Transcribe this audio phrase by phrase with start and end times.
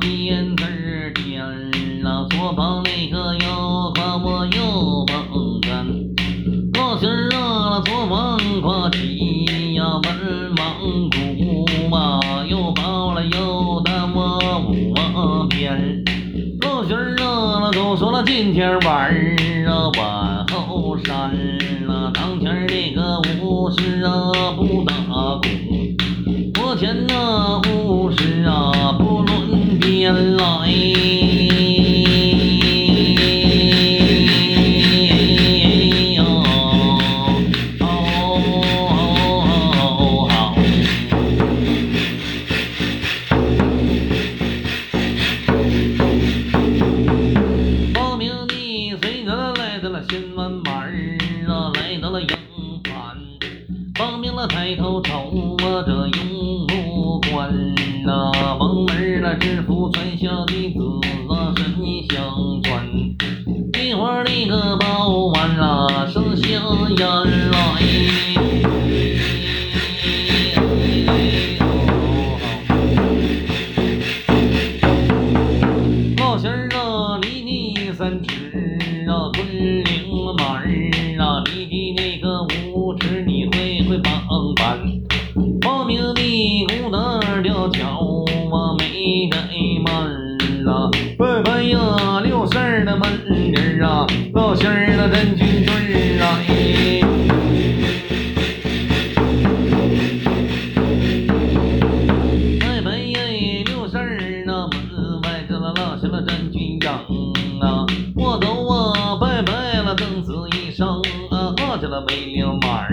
[0.00, 1.44] 天根儿点
[2.02, 5.26] 了，左膀那个又胯我右膀
[5.60, 5.86] 干，
[6.72, 14.94] 高心儿热了左膀挂起呀，文王鼓嘛，又高了又大我五
[15.48, 16.02] 边，
[16.60, 19.36] 高心儿热了都说了今天玩儿
[19.68, 21.30] 啊，往后山
[21.88, 24.79] 啊，当天那个五十啊不
[54.80, 55.12] 头瞅
[55.58, 57.52] 啊这用木关
[58.06, 60.80] 呐，蒙门儿那制服传下的子
[61.28, 61.66] 啊身
[62.08, 62.88] 相传，
[63.78, 67.06] 一会儿那个报完了剩下烟
[67.50, 67.56] 来。
[76.16, 78.34] 老仙儿啊，离你三尺
[79.06, 79.46] 啊，昆
[79.84, 79.84] 岭
[80.38, 80.64] 马儿
[81.18, 82.46] 啊，离的那个
[94.00, 97.02] 啊，老仙儿的真军队啊，哎。
[102.60, 106.94] 拜拜耶，六十儿那门外这了老仙了真军养
[107.60, 107.84] 啊，
[108.16, 110.88] 我都啊拜拜了邓子一声
[111.30, 112.88] 啊，我这了没了马儿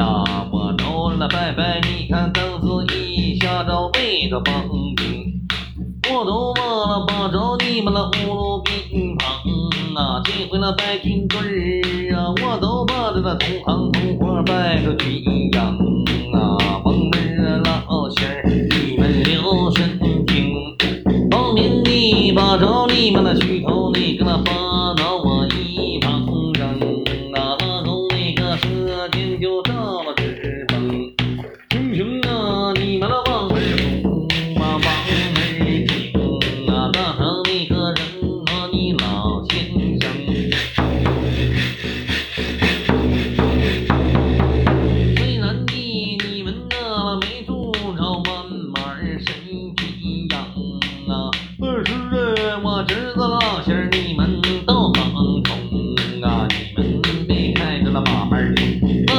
[0.00, 4.66] 啊，我都了拜拜，你看邓子一下着那个帮
[4.96, 5.42] 兵，
[6.10, 8.45] 我都忘了把着你们了五路兵
[10.36, 16.65] 旁啊，这回了拜军队儿啊，我都把这个同行同伙拜个军营啊，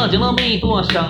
[0.09, 1.03] 那叫了没多伤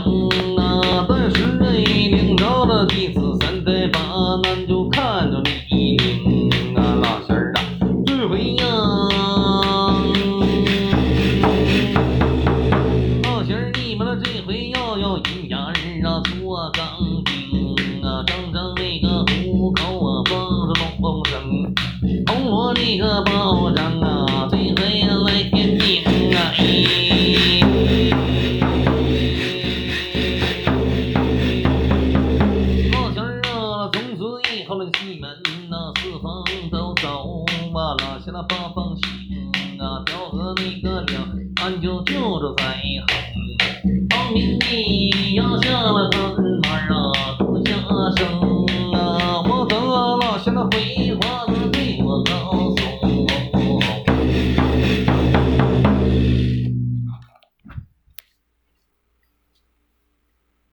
[0.58, 1.68] 啊，但是哎
[2.10, 4.00] 领着了弟子三代八
[4.42, 7.62] 难就看着你领啊，老仙儿啊，
[8.08, 8.66] 这回呀。
[13.22, 15.72] 老仙儿，你们这回要要银眼儿
[16.04, 16.88] 啊，做钢
[17.24, 20.34] 钉啊，整整那个虎口啊，放
[20.74, 21.32] 着龙声，
[22.26, 24.07] 铜锣那个保障啊，
[37.96, 41.24] 拉下了八方星啊，调和那个两
[41.62, 42.64] 岸就救着在
[43.08, 44.08] 横。
[44.10, 45.77] 报名的要下